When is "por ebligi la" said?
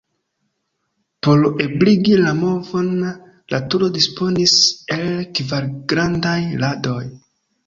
1.25-2.31